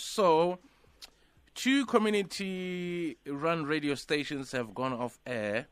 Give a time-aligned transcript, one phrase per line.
[0.00, 0.58] So,
[1.54, 5.66] two community-run radio stations have gone off air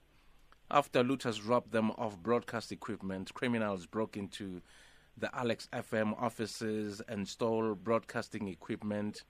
[0.70, 3.32] after looters robbed them of broadcast equipment.
[3.34, 4.62] Criminals broke into
[5.16, 9.22] the Alex FM offices and stole broadcasting equipment.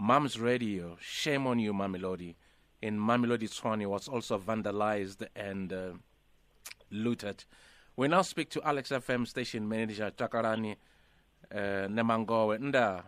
[0.00, 2.34] Mams radio, shame on you, Mamelodi,
[2.82, 5.92] in Mamelodi Tshwane was also vandalized and uh,
[6.90, 7.44] looted.
[7.96, 10.76] We now speak to Alex FM station manager Takalani
[11.52, 11.56] uh,
[11.88, 12.58] Nemangowe.
[12.58, 13.04] Nda,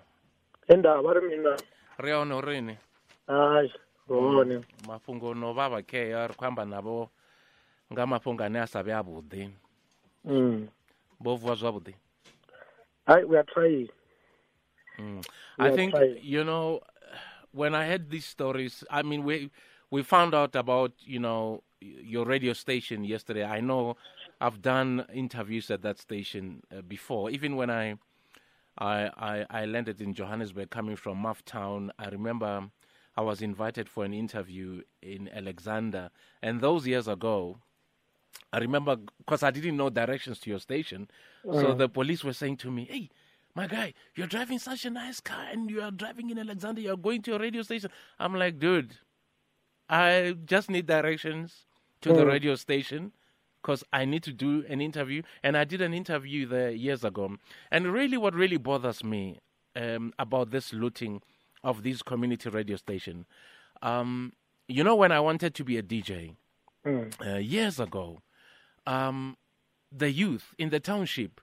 [0.69, 1.57] indaba ri mina
[1.99, 2.79] ri ono rini?
[3.27, 3.73] hayi
[4.11, 7.11] ngone mafhungo no vava ke ri khou amba navho
[7.93, 9.51] nga mafhungo ane a sa vhe avhuḓi
[10.25, 10.69] mm.
[11.21, 11.95] vho vuwa zwavhuḓi
[13.07, 13.91] hayi we are trying
[14.99, 15.25] Mm.
[15.59, 16.19] We I think trying.
[16.23, 16.81] you know
[17.53, 18.85] when I heard these stories.
[18.91, 19.51] I mean, we
[19.91, 23.45] we found out about you know your radio station yesterday.
[23.45, 23.97] I know
[24.41, 27.31] I've done interviews at that station uh, before.
[27.31, 27.97] Even when I,
[28.79, 32.69] I I I landed in Johannesburg, coming from Muff Town, I remember
[33.17, 36.11] I was invited for an interview in Alexander,
[36.43, 37.59] and those years ago.
[38.53, 41.09] I remember because I didn't know directions to your station.
[41.53, 43.09] So the police were saying to me, Hey,
[43.55, 46.97] my guy, you're driving such a nice car and you are driving in Alexander, you're
[46.97, 47.91] going to a radio station.
[48.19, 48.97] I'm like, dude,
[49.89, 51.67] I just need directions
[52.03, 52.29] to the Mm.
[52.29, 53.13] radio station
[53.67, 55.23] because I need to do an interview.
[55.43, 57.37] And I did an interview there years ago.
[57.73, 59.41] And really, what really bothers me
[59.75, 61.21] um, about this looting
[61.65, 63.27] of this community radio station,
[63.83, 64.33] um,
[64.69, 66.37] you know, when I wanted to be a DJ,
[66.85, 67.13] Mm.
[67.27, 68.23] uh, years ago,
[68.87, 69.37] um,
[69.91, 71.41] the youth in the township,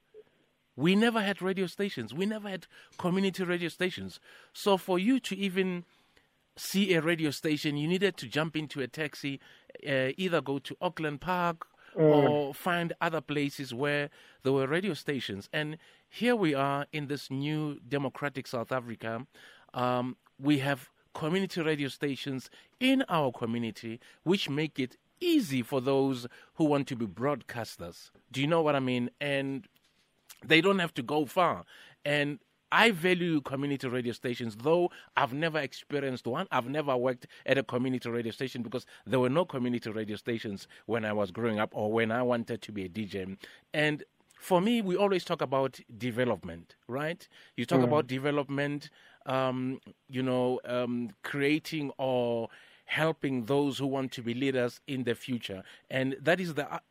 [0.78, 2.14] we never had radio stations.
[2.14, 2.66] We never had
[2.98, 4.22] community radio stations.
[4.54, 5.84] So for you to even
[6.56, 9.42] see a radio station, you needed to jump into a taxi,
[9.86, 14.10] uh, either go to Auckland Park or find other places where
[14.44, 15.50] there were radio stations.
[15.54, 15.78] And
[16.10, 19.26] here we are in this new democratic South Africa.
[19.74, 26.28] Um, we have community radio stations in our community, which make it easy for those
[26.56, 28.12] who want to be broadcasters.
[28.32, 29.10] Do you know what I mean?
[29.22, 29.68] And
[30.46, 31.66] they don't have to go far.
[32.04, 32.40] And
[32.74, 36.48] I value community radio stations, though I've never experienced one.
[36.52, 40.68] I've never worked at a community radio station because there were no community radio stations
[40.88, 43.38] when I was growing up or when I wanted to be a DJ.
[43.76, 44.04] And
[44.40, 47.28] for me, we always talk about development, right?
[47.56, 48.90] You talk about development,
[49.28, 49.80] um,
[50.10, 52.50] you know, um, creating or
[52.86, 55.62] helping those who want to be leaders in the future.
[55.92, 56.82] And that is the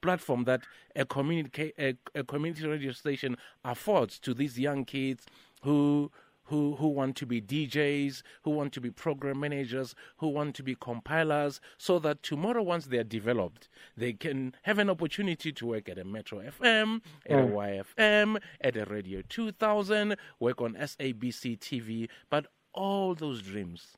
[0.00, 0.62] platform that
[0.96, 5.26] a community a, a community radio station affords to these young kids
[5.62, 6.10] who
[6.50, 10.64] who who want to be DJs, who want to be program managers, who want to
[10.64, 15.66] be compilers, so that tomorrow, once they are developed, they can have an opportunity to
[15.66, 17.54] work at a Metro FM, at a hmm.
[17.54, 22.08] YFM, at a Radio 2000, work on SABC TV.
[22.28, 23.96] But all those dreams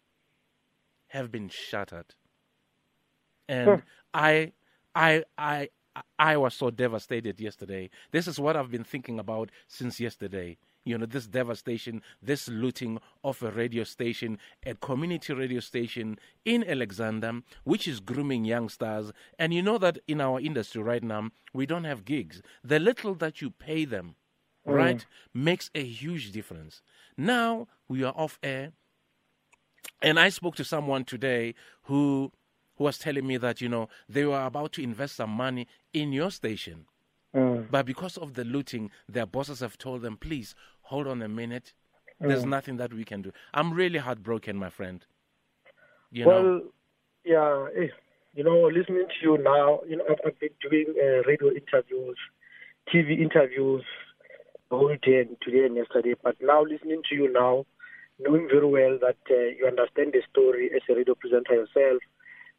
[1.08, 2.14] have been shattered.
[3.48, 3.74] And hmm.
[4.12, 4.52] I,
[4.94, 5.70] I, I,
[6.18, 7.90] I was so devastated yesterday.
[8.10, 10.56] This is what I've been thinking about since yesterday.
[10.84, 16.68] You know, this devastation, this looting of a radio station, a community radio station in
[16.68, 19.12] Alexander, which is grooming youngsters.
[19.38, 22.42] And you know that in our industry right now, we don't have gigs.
[22.64, 24.16] The little that you pay them,
[24.66, 24.74] mm.
[24.74, 26.82] right, makes a huge difference.
[27.16, 28.72] Now we are off air.
[30.00, 31.54] And I spoke to someone today
[31.84, 32.32] who
[32.82, 36.12] who was telling me that you know they were about to invest some money in
[36.12, 36.86] your station,
[37.34, 37.70] Mm.
[37.70, 41.72] but because of the looting, their bosses have told them, please hold on a minute.
[42.20, 43.32] There's nothing that we can do.
[43.54, 45.06] I'm really heartbroken, my friend.
[46.10, 46.72] You well know,
[47.24, 47.88] yeah eh,
[48.34, 52.18] you know listening to you now you know i've, I've been doing uh, radio interviews
[52.92, 53.82] tv interviews
[54.70, 57.64] the whole day and today and yesterday but now listening to you now
[58.18, 62.02] knowing very well that uh, you understand the story as a radio presenter yourself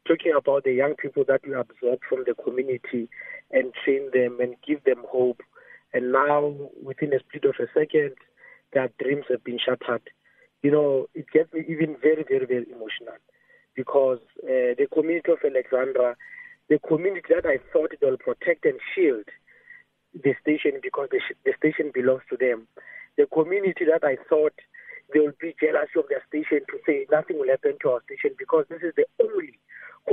[0.06, 3.08] talking about the young people that you absorb from the community
[3.50, 5.40] and train them and give them hope.
[5.92, 8.14] And now, within a split of a second,
[8.72, 10.02] their dreams have been shattered.
[10.62, 13.16] You know, it gets me even very, very, very emotional
[13.76, 16.16] because uh, the community of Alexandra,
[16.68, 19.24] the community that I thought they will protect and shield
[20.14, 22.66] the station because the, sh- the station belongs to them,
[23.16, 24.54] the community that I thought
[25.12, 28.30] they will be jealous of their station to say nothing will happen to our station
[28.38, 29.58] because this is the only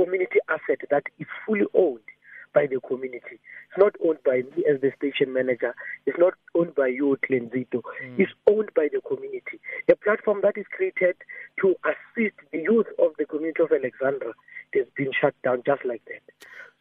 [0.02, 2.00] community asset that is fully owned
[2.54, 3.40] by the community.
[3.68, 5.74] It's not owned by me as the station manager.
[6.06, 7.80] It's not owned by you, Clenzito.
[8.04, 8.18] Mm.
[8.18, 9.58] It's owned by the community.
[9.90, 11.16] A platform that is created
[11.60, 14.32] to assist the youth of the community of Alexandra
[14.72, 16.22] it has been shut down just like that.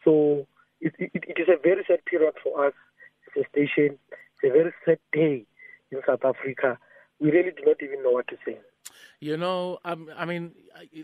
[0.04, 0.48] So
[0.80, 2.74] it, it, it is a very sad period for us
[3.28, 3.98] as a station.
[4.12, 5.46] It's a very sad day
[5.92, 6.78] in South Africa.
[7.20, 8.58] We really do not even know what to say.
[9.22, 10.56] You know, um, I mean,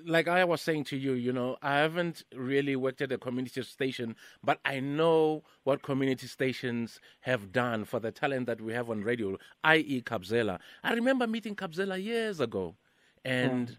[0.03, 3.61] like I was saying to you, you know, I haven't really worked at a community
[3.61, 8.89] station, but I know what community stations have done for the talent that we have
[8.89, 10.57] on radio, i.e., Kabzela.
[10.83, 12.75] I remember meeting Kabzela years ago,
[13.23, 13.77] and mm.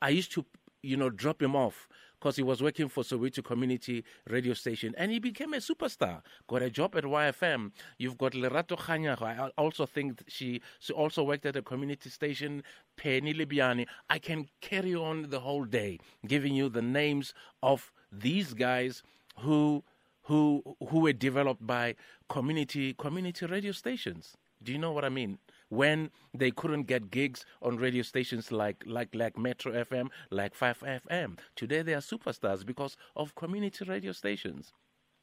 [0.00, 0.46] I used to,
[0.84, 1.88] you know, drop him off
[2.20, 6.20] because he was working for Soweto Community Radio Station and he became a superstar.
[6.46, 7.72] Got a job at YFM.
[7.98, 9.22] You've got Lerato Kganyago.
[9.22, 12.62] I also think she she also worked at a community station,
[12.96, 13.86] Penny Lebyane.
[14.10, 17.32] I can carry on the whole day giving you the names
[17.62, 19.02] of these guys
[19.38, 19.82] who
[20.24, 21.94] who who were developed by
[22.28, 24.36] community community radio stations.
[24.62, 25.38] Do you know what I mean?
[25.70, 30.78] When they couldn't get gigs on radio stations like like like Metro FM, like Five
[30.80, 31.38] FM.
[31.56, 34.72] Today they are superstars because of community radio stations.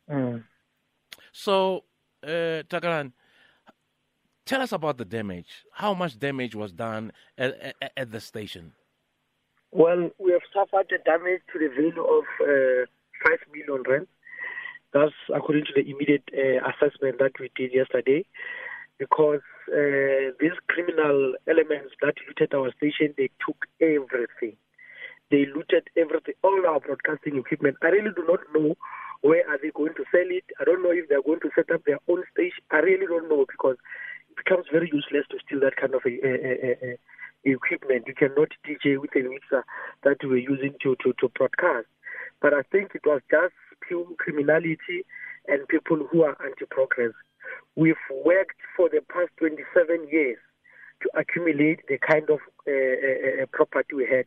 [0.10, 0.44] Mm.
[1.32, 1.84] So,
[2.24, 3.12] uh, Takalan,
[4.46, 5.66] tell us about the damage.
[5.74, 8.74] How much damage was done at, at, at the station?
[9.72, 12.86] Well, we have suffered the damage to the value of uh,
[13.24, 14.08] five million rand.
[14.94, 18.26] That's according to the immediate uh, assessment that we did yesterday
[19.00, 19.42] because
[19.72, 24.58] uh, these criminal elements that looted our station, they took everything.
[25.30, 27.78] They looted everything, all our broadcasting equipment.
[27.84, 28.76] I really do not know
[29.22, 30.46] where are they going to sell it.
[30.60, 32.64] I don't know if they're going to set up their own station.
[32.72, 33.76] I really don't know because
[34.30, 36.98] it becomes very useless to steal that kind of a, a, a,
[37.44, 38.08] equipment.
[38.08, 39.66] You cannot DJ with a mixer
[40.04, 41.88] that we were using to, to, to broadcast.
[42.42, 43.54] But I think it was just
[43.88, 45.06] pure criminality
[45.48, 47.14] and people who are anti-progress.
[47.78, 47.96] We've
[48.26, 50.40] worked for the past 27 years
[51.04, 54.26] to accumulate the kind of uh, uh, uh, property we had.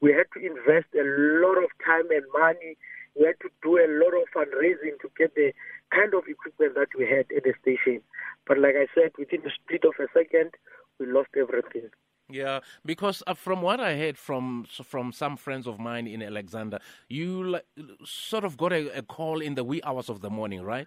[0.00, 1.02] We had to invest a
[1.42, 2.78] lot of time and money.
[3.18, 5.52] We had to do a lot of fundraising to get the
[5.90, 8.02] kind of equipment that we had at the station.
[8.46, 10.52] But like I said, within the split of a second,
[11.00, 11.90] we lost everything.
[12.30, 16.78] Yeah, because uh, from what I heard from from some friends of mine in Alexander,
[17.08, 17.58] you
[18.04, 20.86] sort of got a, a call in the wee hours of the morning, right?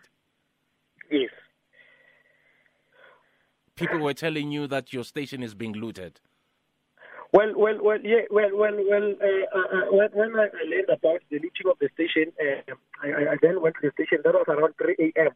[1.12, 1.30] Yes
[3.76, 6.20] people were telling you that your station is being looted.
[7.34, 9.14] Well, well, well, yeah, well, well, well.
[9.20, 12.74] Uh, uh, uh when, when I learned about the looting of the station, uh,
[13.04, 14.20] I, I, then went to the station.
[14.24, 15.32] That was around 3 a.m.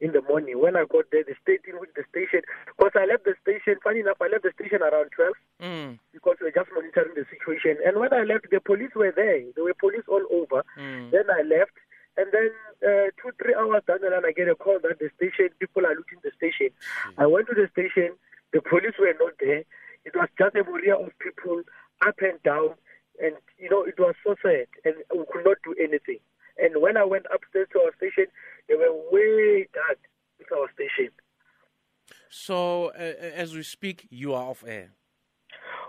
[0.00, 0.60] in the morning.
[0.60, 3.80] When I got there, the state in which the station, because I left the station.
[3.82, 5.32] Funny enough, I left the station around 12
[5.62, 5.98] mm.
[6.12, 7.80] because we were just monitoring the situation.
[7.80, 9.40] And when I left, the police were there.
[9.54, 10.64] There were police all over.
[10.76, 11.12] Mm.
[11.12, 11.72] Then I left.
[12.18, 12.50] And then
[12.82, 15.86] uh, two, three hours down the line, I get a call that the station, people
[15.86, 16.74] are looting the station.
[16.74, 17.22] Mm-hmm.
[17.22, 18.18] I went to the station,
[18.52, 19.62] the police were not there.
[20.04, 21.62] It was just a moria of people
[22.04, 22.74] up and down.
[23.22, 24.66] And, you know, it was so sad.
[24.84, 26.18] And we could not do anything.
[26.58, 28.26] And when I went upstairs to our station,
[28.68, 29.98] they were way dark
[30.40, 31.14] with our station.
[32.30, 34.90] So, uh, as we speak, you are off air.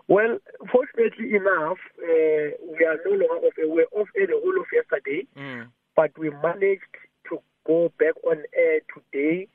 [0.07, 0.37] Well,
[0.71, 3.67] fortunately enough, uh, we are no longer off air.
[3.67, 5.25] We were off air the whole of yesterday.
[5.35, 5.69] Mm
[5.99, 6.95] but we managed
[7.27, 9.49] to go back on air today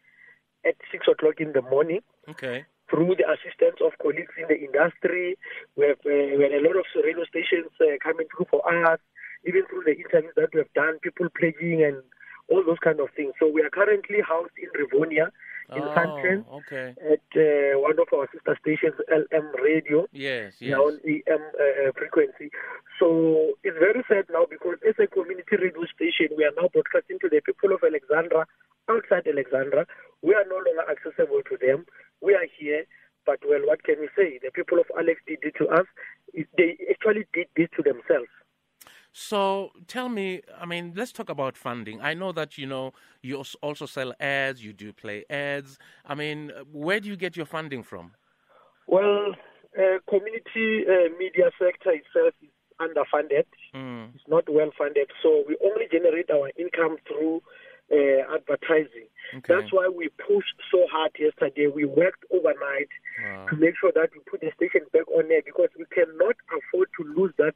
[0.69, 2.01] at six o'clock in the morning.
[2.29, 2.67] Okay.
[2.91, 5.39] Through the assistance of colleagues in the industry,
[5.75, 9.01] we have, uh, we had a lot of radio stations uh, coming through for us,
[9.49, 12.05] even through the interviews that we have done, people pledging and
[12.53, 13.33] all those kind of things.
[13.41, 15.33] So we are currently housed in Rivonia
[15.77, 16.95] in oh, okay.
[17.01, 20.07] at uh, one of our sister stations, LM Radio.
[20.13, 20.79] Yes, yes.
[20.79, 22.51] On AM uh, frequency.
[22.99, 27.19] So it's very sad now because as a community radio station, we are now broadcasting
[27.21, 28.47] to the people of Alexandra
[28.89, 29.87] outside Alexandra.
[30.23, 31.87] We are no longer accessible to them.
[32.21, 32.85] We are here.
[33.27, 34.39] But well, what can we say?
[34.43, 35.87] The people of Alex did it to us.
[36.35, 38.29] They actually did this to themselves.
[39.17, 42.01] So tell me, I mean, let's talk about funding.
[42.03, 42.93] I know that you know
[43.23, 45.79] you also sell ads, you do play ads.
[46.05, 48.11] I mean, where do you get your funding from?
[48.89, 49.37] Well,
[49.79, 53.45] uh, community uh, media sector itself is underfunded.
[53.73, 54.17] Mm.
[54.17, 57.41] It's not well funded, so we only generate our income through
[57.93, 59.07] uh, advertising.
[59.37, 59.55] Okay.
[59.55, 61.69] That's why we pushed so hard yesterday.
[61.69, 62.89] We worked overnight
[63.23, 63.47] wow.
[63.51, 66.89] to make sure that we put the station back on air because we cannot afford
[66.97, 67.55] to lose that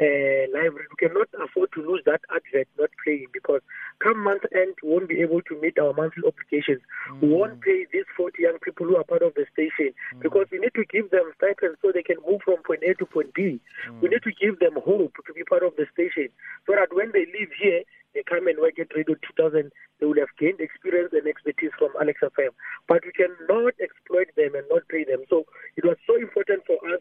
[0.00, 0.86] uh, library.
[0.90, 3.60] We cannot afford to lose that advert not playing because
[3.98, 6.82] come month end, we won't be able to meet our monthly obligations.
[7.10, 7.22] Mm.
[7.22, 10.20] We won't pay these 40 young people who are part of the station mm.
[10.22, 13.06] because we need to give them stipends so they can move from point A to
[13.06, 13.60] point B.
[13.88, 14.00] Mm.
[14.00, 16.28] We need to give them hope to be part of the station
[16.66, 17.82] so that when they leave here,
[18.18, 19.70] they come and work at Radio 2000,
[20.00, 22.50] they will have gained experience and expertise from Alex FM.
[22.88, 25.22] But we cannot exploit them and not pay them.
[25.30, 25.46] So
[25.76, 27.00] it was so important for us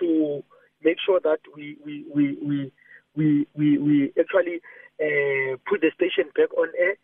[0.00, 0.44] to
[0.84, 2.72] make sure that we we we we
[3.16, 4.60] we, we, we actually
[5.00, 6.94] uh, put the station back on air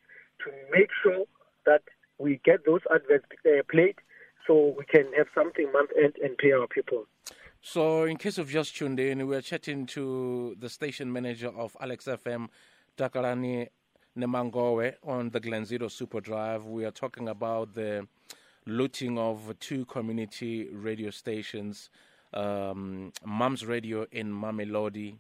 [0.44, 1.24] to make sure
[1.64, 1.82] that
[2.18, 3.96] we get those adverts uh, played
[4.46, 7.06] so we can have something month end and pay our people.
[7.62, 12.04] So, in case of just tuned in, we're chatting to the station manager of Alex
[12.04, 12.48] FM,
[12.96, 13.68] Takalani
[14.16, 16.64] Nemangowe, on the Glen Zero Super Drive.
[16.66, 18.06] We are talking about the
[18.66, 21.90] looting of two community radio stations,
[22.32, 25.16] um, Mams Radio in Mamelodi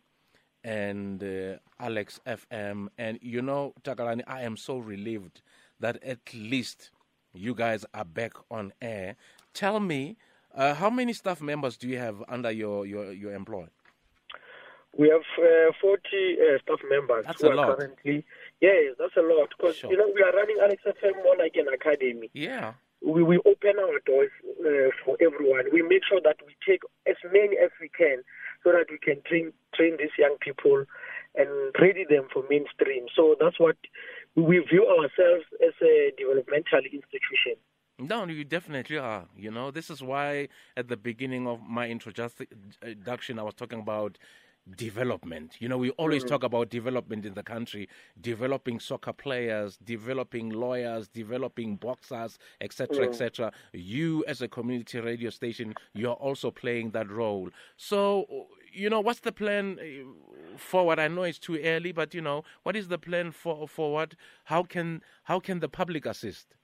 [0.62, 2.88] and uh, Alex FM.
[2.96, 5.42] And you know, Takalani, I am so relieved
[5.80, 6.90] that at least
[7.32, 9.16] you guys are back on air.
[9.52, 10.16] Tell me,
[10.54, 13.66] uh, how many staff members do you have under your, your, your employ?
[14.96, 17.78] We have uh, 40 uh, staff members That's who a are lot.
[17.78, 18.24] currently.
[18.60, 19.90] Yes, that's a lot because Sure.
[19.90, 22.30] you know we are running Alex FM more like an academy.
[22.32, 22.74] Yeah.
[23.02, 25.64] We we open our doors uh, for everyone.
[25.72, 28.22] We make sure that we take as many as we can
[28.62, 30.84] so that we can train train these young people
[31.34, 31.48] and
[31.80, 33.06] ready them for mainstream.
[33.16, 33.76] So that's what
[34.36, 37.54] we view ourselves as a developmental institution.
[37.98, 39.26] No, you definitely are.
[39.36, 44.18] You know, this is why at the beginning of my introduction, I was talking about
[44.76, 45.56] development.
[45.60, 47.88] You know, we always talk about development in the country,
[48.20, 53.52] developing soccer players, developing lawyers, developing boxers, etc., etc.
[53.72, 57.50] You, as a community radio station, you're also playing that role.
[57.76, 60.98] So, you know, what's the plan uh, forward?
[60.98, 64.16] I know it's too early, but you know, what is the plan for forward?
[64.44, 66.54] How can how can the public assist?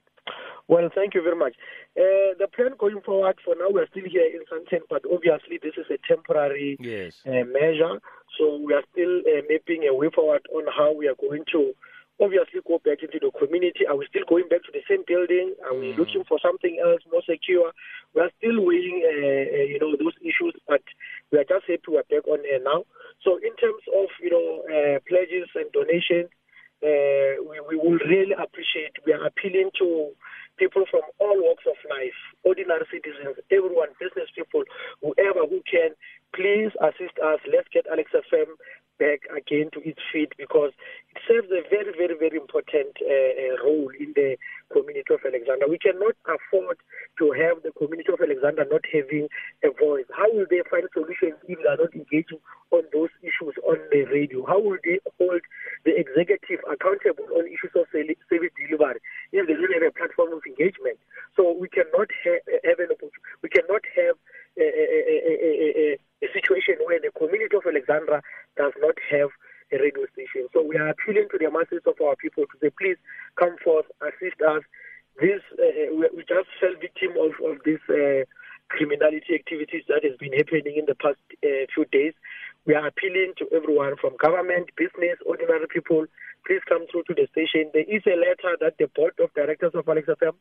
[0.69, 1.55] Well, thank you very much.
[1.97, 5.75] Uh, the plan going forward for now, we're still here in Sandton, but obviously this
[5.76, 7.21] is a temporary Yes.
[7.26, 8.00] uh, measure.
[8.38, 11.73] So we are still uh, mapping a way forward on how we are going to
[12.21, 13.87] obviously go back into the community.
[13.88, 15.55] Are we still going back to the same building?
[15.64, 17.73] Are we looking for something else more secure?
[18.14, 20.85] We are still weighing, uh, uh, you know, those issues, but
[21.33, 22.85] we are just happy we're back on air now.
[23.25, 26.29] So in terms of, you know, uh, pledges and donations,
[26.85, 29.00] uh, we, we will really appreciate.
[29.05, 30.12] We are appealing to
[30.61, 32.14] people from all walks of life,
[32.45, 34.62] ordinary citizens, everyone, business people,
[35.00, 35.97] whoever who can,
[36.37, 37.40] please assist us.
[37.49, 38.61] Let's get Alex FM
[39.00, 40.76] back again to its feet because
[41.17, 44.37] it serves a very, very, very important uh, uh, role in the
[44.69, 45.64] community of Alexander.
[45.67, 46.76] We cannot afford
[47.19, 49.33] to have the community of Alexander not having
[49.64, 50.05] a voice.
[50.12, 54.05] How will they find solutions if they are not engaging on those issues on the
[54.12, 54.45] radio?
[54.45, 55.40] How will they hold
[55.88, 59.00] the executive accountable on issues of service delivery
[59.33, 59.89] if they don't have a
[60.61, 60.99] engagement?
[61.37, 62.88] So we cannot ha- have an.
[63.43, 64.17] We cannot have
[64.59, 68.23] a, a, a, a, situation where the community of Alexandra
[68.57, 69.31] does not have
[69.73, 70.49] a radio station.
[70.52, 72.97] So we are appealing to the masses of our people to say, please
[73.37, 74.62] come forth, assist us.
[75.21, 78.25] This uh, we, we just fell victim of of this uh,
[78.69, 82.14] criminality activities that has been happening in the past uh, few days.
[82.67, 86.07] We are appealing to everyone from government, business, ordinary people.
[86.47, 87.69] Please come through to the station.
[87.76, 90.33] There is a letter that the board of directors of Alex FM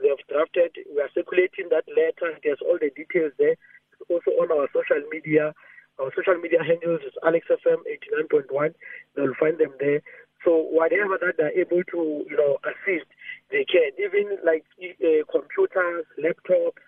[0.00, 0.76] they have drafted.
[0.92, 2.36] We are circulating that letter.
[2.44, 3.56] There's all the details there.
[3.56, 5.54] It's also on our social media.
[5.98, 7.82] Our social media handles is AlexFM
[8.30, 8.74] 89.1.
[9.16, 10.02] They'll find them there.
[10.44, 13.08] So whatever that they're able to, you know, assist,
[13.50, 13.90] they can.
[13.98, 16.78] Even like uh, computers, laptops,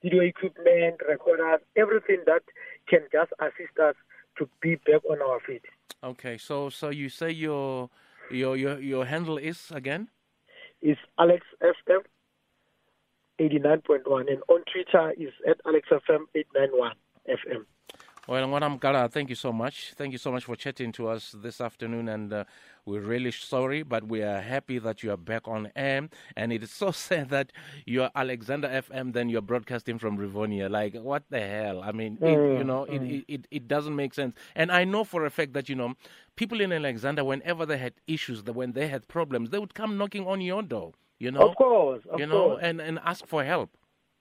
[0.00, 2.42] video equipment, recorders, everything that
[2.88, 3.94] can just assist us
[4.38, 5.62] to be back on our feet.
[6.02, 7.90] Okay, so so you say your
[8.30, 10.08] your your your handle is again?
[10.80, 12.02] Is Alex FM
[13.40, 16.92] 89.1 and on Twitter is at AlexFM 891
[17.28, 17.64] FM.
[18.28, 19.94] Well, Ngwanam Gala, uh, thank you so much.
[19.96, 22.44] Thank you so much for chatting to us this afternoon, and uh,
[22.84, 26.10] we're really sorry, but we are happy that you are back on air.
[26.36, 27.52] And it is so sad that
[27.86, 30.70] you're Alexander FM, then you're broadcasting from Rivonia.
[30.70, 31.80] Like, what the hell?
[31.82, 33.18] I mean, it, mm, you know, it, mm.
[33.20, 34.34] it, it, it doesn't make sense.
[34.54, 35.94] And I know for a fact that, you know,
[36.36, 40.26] people in Alexander, whenever they had issues, when they had problems, they would come knocking
[40.26, 41.48] on your door, you know?
[41.48, 42.60] Of course, of you know, course.
[42.62, 43.70] and, and ask for help.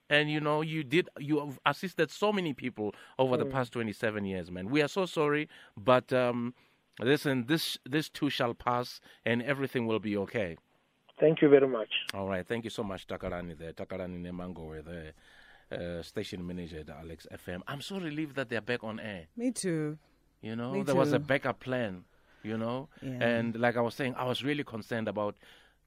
[0.09, 3.39] And you know, you did you have assisted so many people over Mm.
[3.39, 4.69] the past twenty seven years, man.
[4.69, 6.53] We are so sorry, but um,
[6.99, 10.57] listen, this this too shall pass, and everything will be okay.
[11.19, 11.89] Thank you very much.
[12.13, 13.57] All right, thank you so much, Takarani.
[13.57, 15.13] There, Takarani Nemango, the
[15.75, 17.61] uh, station manager at Alex FM.
[17.67, 19.25] I'm so relieved that they're back on air.
[19.35, 19.97] Me too.
[20.41, 22.03] You know, Me there was a backup plan.
[22.43, 23.17] You know, Yeah.
[23.27, 25.35] and like I was saying, I was really concerned about,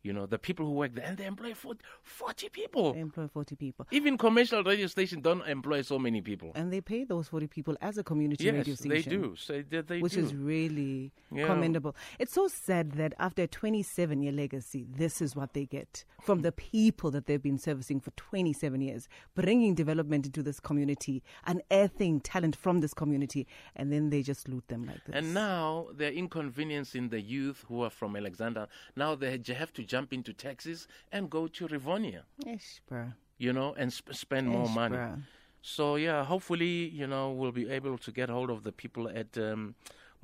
[0.03, 2.93] you know, the people who work there, and they employ 40, 40 people.
[2.95, 3.87] They employ 40 people.
[3.91, 6.53] Even commercial radio stations don't employ so many people.
[6.55, 9.21] And they pay those 40 people as a community yes, radio they station.
[9.23, 9.37] do.
[9.37, 10.21] So they, they Which do.
[10.21, 11.47] is really Yeah.
[11.47, 11.95] commendable.
[12.19, 16.43] It's so sad that after a 27 year legacy, this is what they get from
[16.43, 22.21] the people that they've been servicing for 27 years, bringing development into this community, unearthing
[22.21, 25.15] talent from this community, and then they just loot them like this.
[25.15, 28.67] and now they're inconveniencing the youth who are from Alexander.
[28.97, 32.23] Now they have to jump into taxis and go to Rivonia,
[32.55, 33.13] Ish, bruh.
[33.45, 34.97] you know, and sp- spend more Ish, money.
[34.97, 35.23] bruh.
[35.63, 39.31] So yeah, hopefully you know we'll be able to get hold of the people at
[39.49, 39.75] um,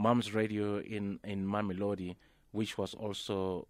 [0.04, 2.12] Mams Radio in in Mamelodi,
[2.52, 3.66] which was also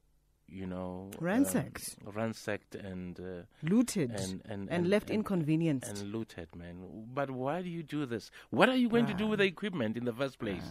[0.60, 1.86] you know Ransacked.
[2.06, 3.18] um, ransacked and.
[3.18, 3.42] Uh,
[3.74, 5.88] Looted and and, and left inconvenienced.
[5.90, 6.76] and looted, man.
[7.18, 8.30] But why do you do this?
[8.58, 10.66] What are you going to do with the equipment in the first place?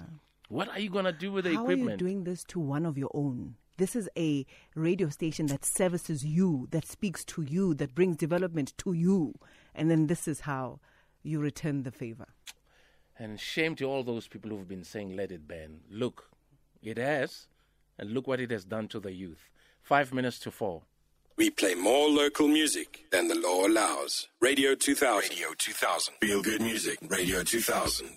[0.47, 1.81] What are you going to do with the equipment?
[1.81, 3.55] How are you doing this to one of your own?
[3.77, 8.73] This is a radio station that services you, that speaks to you, that brings development
[8.79, 9.33] to you.
[9.73, 10.79] And then this is how
[11.23, 12.27] you return the favor.
[13.17, 15.79] and shame to all those people who've been saying let it ban.
[15.89, 16.29] Look,
[16.83, 17.47] it has,
[17.97, 19.49] and look what it has done to the youth.
[19.81, 20.83] Five minutes to four.
[21.37, 24.27] We play more local music than the law allows.
[24.41, 25.29] Radio 2000.
[25.29, 26.13] Radio 2000.
[26.21, 26.97] Feel good music.
[27.09, 28.09] Radio 2000.